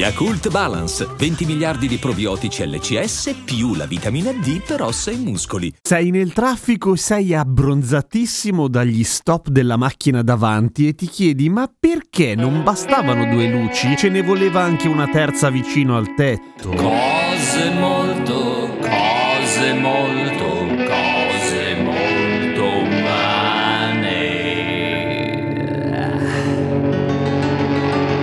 Yakult 0.00 0.48
Balance, 0.48 1.06
20 1.14 1.44
miliardi 1.44 1.86
di 1.86 1.98
probiotici 1.98 2.66
LCS 2.66 3.42
più 3.44 3.74
la 3.74 3.84
vitamina 3.84 4.32
D 4.32 4.62
per 4.62 4.80
ossa 4.80 5.10
e 5.10 5.16
muscoli. 5.16 5.70
Sei 5.82 6.08
nel 6.08 6.32
traffico 6.32 6.94
e 6.94 6.96
sei 6.96 7.34
abbronzatissimo 7.34 8.66
dagli 8.66 9.04
stop 9.04 9.48
della 9.48 9.76
macchina 9.76 10.22
davanti 10.22 10.88
e 10.88 10.94
ti 10.94 11.06
chiedi 11.06 11.50
ma 11.50 11.70
perché 11.78 12.34
non 12.34 12.62
bastavano 12.62 13.26
due 13.26 13.46
luci? 13.50 13.94
Ce 13.94 14.08
ne 14.08 14.22
voleva 14.22 14.62
anche 14.62 14.88
una 14.88 15.06
terza 15.06 15.50
vicino 15.50 15.98
al 15.98 16.14
tetto. 16.14 16.70
Cose 16.70 17.70
molto, 17.78 18.78
cose 18.80 19.74
molto, 19.74 20.39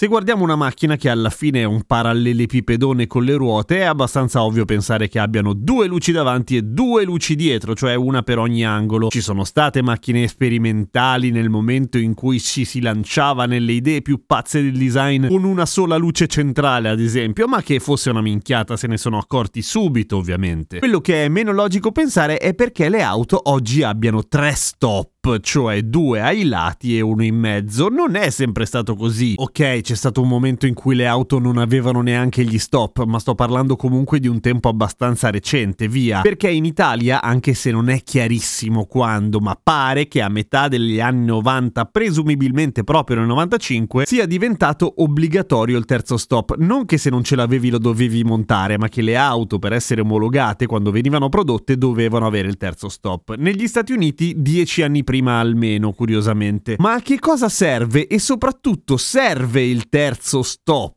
Se 0.07 0.13
guardiamo 0.13 0.45
una 0.45 0.55
macchina 0.55 0.95
che 0.95 1.09
alla 1.09 1.29
fine 1.29 1.59
è 1.59 1.63
un 1.65 1.83
parallelepipedone 1.83 3.07
con 3.07 3.25
le 3.25 3.33
ruote, 3.33 3.79
è 3.79 3.83
abbastanza 3.83 4.41
ovvio 4.41 4.63
pensare 4.63 5.09
che 5.09 5.19
abbiano 5.19 5.51
due 5.51 5.85
luci 5.85 6.13
davanti 6.13 6.55
e 6.55 6.61
due 6.61 7.03
luci 7.03 7.35
dietro, 7.35 7.75
cioè 7.75 7.93
una 7.95 8.21
per 8.21 8.39
ogni 8.39 8.63
angolo. 8.65 9.09
Ci 9.09 9.19
sono 9.19 9.43
state 9.43 9.81
macchine 9.81 10.25
sperimentali 10.29 11.29
nel 11.29 11.49
momento 11.49 11.97
in 11.97 12.13
cui 12.13 12.39
ci 12.39 12.63
si 12.63 12.79
lanciava 12.79 13.47
nelle 13.47 13.73
idee 13.73 14.01
più 14.01 14.21
pazze 14.25 14.61
del 14.61 14.77
design 14.77 15.27
con 15.27 15.43
una 15.43 15.65
sola 15.65 15.97
luce 15.97 16.27
centrale, 16.27 16.87
ad 16.87 17.01
esempio, 17.01 17.45
ma 17.45 17.61
che 17.61 17.81
fosse 17.81 18.09
una 18.09 18.21
minchiata 18.21 18.77
se 18.77 18.87
ne 18.87 18.95
sono 18.95 19.17
accorti 19.17 19.61
subito, 19.61 20.15
ovviamente. 20.15 20.79
Quello 20.79 21.01
che 21.01 21.25
è 21.25 21.27
meno 21.27 21.51
logico 21.51 21.91
pensare 21.91 22.37
è 22.37 22.53
perché 22.53 22.87
le 22.87 23.01
auto 23.01 23.41
oggi 23.49 23.83
abbiano 23.83 24.25
tre 24.25 24.53
stop 24.55 25.16
cioè 25.39 25.81
due 25.81 26.21
ai 26.21 26.45
lati 26.45 26.97
e 26.97 27.01
uno 27.01 27.23
in 27.23 27.35
mezzo. 27.35 27.89
Non 27.89 28.15
è 28.15 28.29
sempre 28.29 28.65
stato 28.65 28.95
così. 28.95 29.33
Ok, 29.37 29.81
c'è 29.81 29.95
stato 29.95 30.21
un 30.21 30.27
momento 30.27 30.65
in 30.65 30.73
cui 30.73 30.95
le 30.95 31.05
auto 31.05 31.39
non 31.39 31.57
avevano 31.57 32.01
neanche 32.01 32.43
gli 32.43 32.57
stop, 32.57 33.03
ma 33.03 33.19
sto 33.19 33.35
parlando 33.35 33.75
comunque 33.75 34.19
di 34.19 34.27
un 34.27 34.39
tempo 34.39 34.69
abbastanza 34.69 35.29
recente, 35.29 35.87
via. 35.87 36.21
Perché 36.21 36.49
in 36.49 36.65
Italia, 36.65 37.21
anche 37.21 37.53
se 37.53 37.71
non 37.71 37.89
è 37.89 38.01
chiarissimo 38.01 38.85
quando, 38.85 39.39
ma 39.39 39.59
pare 39.61 40.07
che 40.07 40.21
a 40.21 40.29
metà 40.29 40.67
degli 40.67 40.99
anni 40.99 41.25
90, 41.25 41.85
presumibilmente 41.85 42.83
proprio 42.83 43.17
nel 43.17 43.27
95, 43.27 44.05
sia 44.05 44.25
diventato 44.25 44.93
obbligatorio 44.97 45.77
il 45.77 45.85
terzo 45.85 46.17
stop. 46.17 46.55
Non 46.57 46.85
che 46.85 46.97
se 46.97 47.09
non 47.09 47.23
ce 47.23 47.35
l'avevi 47.35 47.69
lo 47.69 47.79
dovevi 47.79 48.23
montare, 48.23 48.77
ma 48.77 48.87
che 48.87 49.01
le 49.01 49.15
auto 49.15 49.59
per 49.59 49.73
essere 49.73 50.01
omologate 50.01 50.65
quando 50.65 50.91
venivano 50.91 51.29
prodotte 51.29 51.77
dovevano 51.77 52.25
avere 52.25 52.47
il 52.47 52.57
terzo 52.57 52.89
stop. 52.89 53.35
Negli 53.37 53.67
Stati 53.67 53.91
Uniti, 53.91 54.35
dieci 54.37 54.81
anni 54.81 55.03
prima 55.03 55.16
almeno, 55.21 55.93
curiosamente. 55.93 56.75
Ma 56.79 56.93
a 56.93 57.01
che 57.01 57.19
cosa 57.19 57.49
serve? 57.49 58.07
E 58.07 58.19
soprattutto 58.19 58.97
serve 58.97 59.63
il 59.63 59.89
terzo 59.89 60.43
stop? 60.43 60.96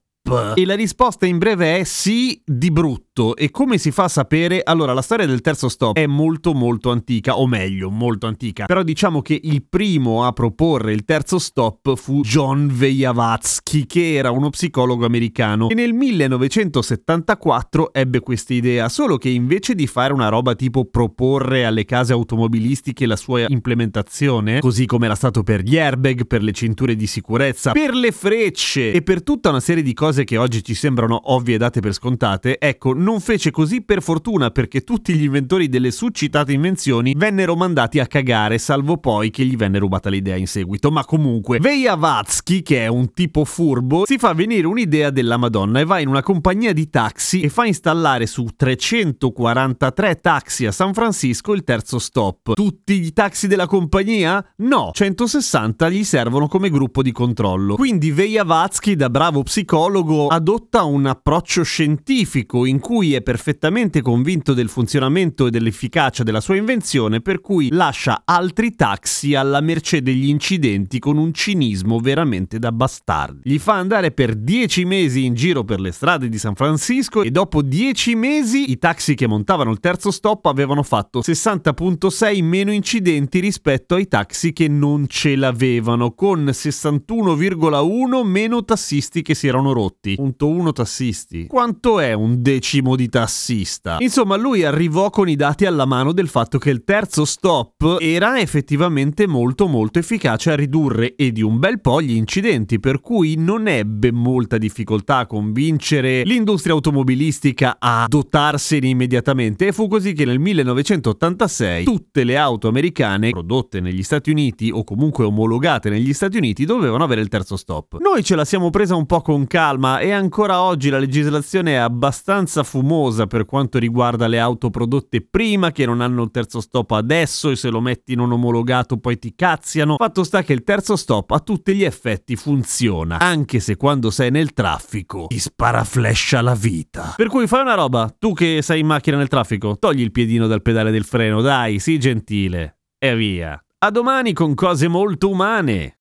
E 0.54 0.64
la 0.64 0.74
risposta 0.74 1.26
in 1.26 1.38
breve 1.38 1.78
è 1.78 1.84
sì, 1.84 2.40
di 2.44 2.70
brutto. 2.70 3.36
E 3.36 3.50
come 3.50 3.78
si 3.78 3.90
fa 3.90 4.04
a 4.04 4.08
sapere? 4.08 4.62
Allora, 4.62 4.92
la 4.92 5.02
storia 5.02 5.26
del 5.26 5.40
terzo 5.40 5.68
stop 5.68 5.96
è 5.96 6.06
molto 6.06 6.54
molto 6.54 6.90
antica, 6.90 7.38
o 7.38 7.46
meglio, 7.46 7.90
molto 7.90 8.26
antica. 8.26 8.66
Però 8.66 8.82
diciamo 8.82 9.22
che 9.22 9.38
il 9.42 9.64
primo 9.68 10.24
a 10.24 10.32
proporre 10.32 10.92
il 10.92 11.04
terzo 11.04 11.38
stop 11.38 11.96
fu 11.96 12.20
John 12.22 12.68
Vejavatsky, 12.70 13.86
che 13.86 14.14
era 14.14 14.30
uno 14.30 14.50
psicologo 14.50 15.04
americano. 15.04 15.68
E 15.68 15.74
nel 15.74 15.92
1974 15.92 17.92
ebbe 17.92 18.20
questa 18.20 18.54
idea, 18.54 18.88
solo 18.88 19.18
che 19.18 19.28
invece 19.28 19.74
di 19.74 19.86
fare 19.86 20.12
una 20.12 20.28
roba 20.28 20.54
tipo 20.54 20.84
proporre 20.84 21.64
alle 21.64 21.84
case 21.84 22.12
automobilistiche 22.12 23.06
la 23.06 23.16
sua 23.16 23.46
implementazione, 23.48 24.60
così 24.60 24.86
come 24.86 25.06
era 25.06 25.14
stato 25.14 25.42
per 25.42 25.62
gli 25.62 25.78
airbag, 25.78 26.26
per 26.26 26.42
le 26.42 26.52
cinture 26.52 26.96
di 26.96 27.06
sicurezza, 27.06 27.72
per 27.72 27.94
le 27.94 28.12
frecce 28.12 28.92
e 28.92 29.02
per 29.02 29.22
tutta 29.22 29.50
una 29.50 29.60
serie 29.60 29.82
di 29.82 29.92
cose 29.92 30.19
che 30.24 30.36
oggi 30.36 30.62
ci 30.62 30.74
sembrano 30.74 31.32
ovvie 31.32 31.56
e 31.56 31.58
date 31.58 31.80
per 31.80 31.92
scontate, 31.92 32.58
ecco, 32.58 32.92
non 32.94 33.20
fece 33.20 33.50
così 33.50 33.82
per 33.82 34.02
fortuna 34.02 34.50
perché 34.50 34.82
tutti 34.82 35.14
gli 35.14 35.24
inventori 35.24 35.68
delle 35.68 35.90
succitate 35.90 36.52
invenzioni 36.52 37.14
vennero 37.16 37.56
mandati 37.56 37.98
a 37.98 38.06
cagare, 38.06 38.58
salvo 38.58 38.98
poi 38.98 39.30
che 39.30 39.44
gli 39.44 39.56
venne 39.56 39.78
rubata 39.78 40.08
l'idea 40.10 40.36
in 40.36 40.46
seguito. 40.46 40.90
Ma 40.90 41.04
comunque, 41.04 41.58
Vejavatsky, 41.58 42.62
che 42.62 42.84
è 42.84 42.86
un 42.86 43.12
tipo 43.12 43.44
furbo, 43.44 44.06
si 44.06 44.18
fa 44.18 44.32
venire 44.32 44.66
un'idea 44.66 45.10
della 45.10 45.36
Madonna 45.36 45.80
e 45.80 45.84
va 45.84 45.98
in 46.00 46.08
una 46.08 46.22
compagnia 46.22 46.72
di 46.72 46.88
taxi 46.88 47.40
e 47.40 47.48
fa 47.48 47.66
installare 47.66 48.26
su 48.26 48.46
343 48.54 50.16
taxi 50.16 50.66
a 50.66 50.72
San 50.72 50.94
Francisco 50.94 51.52
il 51.52 51.64
terzo 51.64 51.98
stop. 51.98 52.54
Tutti 52.54 53.04
i 53.04 53.12
taxi 53.12 53.46
della 53.46 53.66
compagnia? 53.66 54.44
No, 54.58 54.90
160 54.92 55.88
gli 55.88 56.04
servono 56.04 56.48
come 56.48 56.70
gruppo 56.70 57.02
di 57.02 57.12
controllo. 57.12 57.76
Quindi 57.76 58.10
Vejavatsky, 58.10 58.96
da 58.96 59.10
bravo 59.10 59.42
psicologo, 59.42 59.99
adotta 60.28 60.84
un 60.84 61.06
approccio 61.06 61.62
scientifico 61.62 62.64
in 62.64 62.80
cui 62.80 63.14
è 63.14 63.22
perfettamente 63.22 64.02
convinto 64.02 64.54
del 64.54 64.68
funzionamento 64.68 65.46
e 65.46 65.50
dell'efficacia 65.50 66.22
della 66.22 66.40
sua 66.40 66.56
invenzione, 66.56 67.20
per 67.20 67.40
cui 67.40 67.68
lascia 67.70 68.22
altri 68.24 68.74
taxi 68.74 69.34
alla 69.34 69.60
mercé 69.60 70.02
degli 70.02 70.28
incidenti 70.28 70.98
con 70.98 71.18
un 71.18 71.32
cinismo 71.32 71.98
veramente 71.98 72.58
da 72.58 72.72
bastardi. 72.72 73.50
Gli 73.50 73.58
fa 73.58 73.74
andare 73.74 74.10
per 74.12 74.34
10 74.34 74.84
mesi 74.84 75.24
in 75.24 75.34
giro 75.34 75.64
per 75.64 75.80
le 75.80 75.92
strade 75.92 76.28
di 76.28 76.38
San 76.38 76.54
Francisco 76.54 77.22
e 77.22 77.30
dopo 77.30 77.62
10 77.62 78.14
mesi 78.14 78.70
i 78.70 78.78
taxi 78.78 79.14
che 79.14 79.26
montavano 79.26 79.70
il 79.70 79.80
terzo 79.80 80.10
stop 80.10 80.46
avevano 80.46 80.82
fatto 80.82 81.20
60.6 81.20 82.42
meno 82.42 82.72
incidenti 82.72 83.40
rispetto 83.40 83.94
ai 83.94 84.08
taxi 84.08 84.52
che 84.52 84.68
non 84.68 85.06
ce 85.08 85.36
l'avevano, 85.36 86.12
con 86.12 86.44
61,1 86.44 88.24
meno 88.24 88.64
tassisti 88.64 89.22
che 89.22 89.34
si 89.34 89.46
erano 89.46 89.72
rotti. 89.72 89.89
Punto 90.14 90.48
1 90.48 90.72
tassisti. 90.72 91.46
Quanto 91.46 92.00
è 92.00 92.12
un 92.12 92.42
decimo 92.42 92.96
di 92.96 93.08
tassista? 93.08 93.96
Insomma, 94.00 94.36
lui 94.36 94.64
arrivò 94.64 95.10
con 95.10 95.28
i 95.28 95.36
dati 95.36 95.66
alla 95.66 95.84
mano 95.84 96.12
del 96.12 96.28
fatto 96.28 96.58
che 96.58 96.70
il 96.70 96.84
terzo 96.84 97.24
stop 97.24 97.98
era 98.00 98.38
effettivamente 98.38 99.26
molto 99.26 99.66
molto 99.66 99.98
efficace 99.98 100.50
a 100.50 100.56
ridurre 100.56 101.14
e 101.16 101.32
di 101.32 101.42
un 101.42 101.58
bel 101.58 101.80
po' 101.80 102.00
gli 102.00 102.12
incidenti, 102.12 102.78
per 102.78 103.00
cui 103.00 103.34
non 103.36 103.68
ebbe 103.68 104.12
molta 104.12 104.58
difficoltà 104.58 105.18
a 105.18 105.26
convincere 105.26 106.22
l'industria 106.24 106.74
automobilistica 106.74 107.76
a 107.78 108.06
dotarsene 108.08 108.88
immediatamente 108.88 109.66
e 109.66 109.72
fu 109.72 109.88
così 109.88 110.12
che 110.12 110.24
nel 110.24 110.38
1986 110.38 111.84
tutte 111.84 112.24
le 112.24 112.36
auto 112.36 112.68
americane 112.68 113.30
prodotte 113.30 113.80
negli 113.80 114.02
Stati 114.02 114.30
Uniti 114.30 114.70
o 114.70 114.84
comunque 114.84 115.24
omologate 115.24 115.90
negli 115.90 116.12
Stati 116.12 116.36
Uniti 116.36 116.64
dovevano 116.64 117.04
avere 117.04 117.20
il 117.20 117.28
terzo 117.28 117.56
stop. 117.56 117.98
Noi 118.00 118.22
ce 118.22 118.36
la 118.36 118.44
siamo 118.44 118.70
presa 118.70 118.94
un 118.94 119.06
po' 119.06 119.20
con 119.20 119.46
calma 119.46 119.79
e 119.80 120.10
ancora 120.10 120.60
oggi 120.60 120.90
la 120.90 120.98
legislazione 120.98 121.72
è 121.72 121.76
abbastanza 121.76 122.62
fumosa 122.62 123.26
per 123.26 123.46
quanto 123.46 123.78
riguarda 123.78 124.26
le 124.26 124.38
auto 124.38 124.68
prodotte 124.68 125.22
prima 125.22 125.72
che 125.72 125.86
non 125.86 126.02
hanno 126.02 126.24
il 126.24 126.30
terzo 126.30 126.60
stop 126.60 126.90
adesso 126.90 127.48
e 127.48 127.56
se 127.56 127.70
lo 127.70 127.80
metti 127.80 128.14
non 128.14 128.30
omologato 128.30 128.98
poi 128.98 129.18
ti 129.18 129.34
cazziano. 129.34 129.96
Fatto 129.96 130.22
sta 130.22 130.42
che 130.42 130.52
il 130.52 130.64
terzo 130.64 130.96
stop 130.96 131.30
a 131.30 131.40
tutti 131.40 131.74
gli 131.74 131.82
effetti 131.82 132.36
funziona, 132.36 133.18
anche 133.18 133.58
se 133.58 133.76
quando 133.76 134.10
sei 134.10 134.30
nel 134.30 134.52
traffico 134.52 135.26
ti 135.28 135.38
sparaflescia 135.38 136.42
la 136.42 136.54
vita. 136.54 137.14
Per 137.16 137.28
cui 137.28 137.46
fai 137.46 137.62
una 137.62 137.74
roba, 137.74 138.14
tu 138.18 138.34
che 138.34 138.60
sei 138.60 138.80
in 138.80 138.86
macchina 138.86 139.16
nel 139.16 139.28
traffico, 139.28 139.78
togli 139.78 140.02
il 140.02 140.12
piedino 140.12 140.46
dal 140.46 140.60
pedale 140.60 140.90
del 140.90 141.04
freno, 141.04 141.40
dai, 141.40 141.78
sii 141.78 141.98
gentile. 141.98 142.80
E 142.98 143.16
via. 143.16 143.58
A 143.78 143.90
domani 143.90 144.34
con 144.34 144.52
cose 144.54 144.88
molto 144.88 145.30
umane. 145.30 145.99